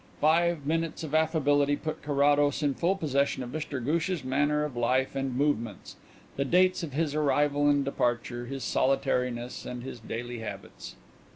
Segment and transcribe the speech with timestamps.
[0.19, 5.15] Five minutes of affability put Carrados in full possession of Mr Ghoosh's manner of life
[5.15, 5.95] and movements
[6.37, 10.95] the dates of his arrival and departure, his solitariness and his daily habits.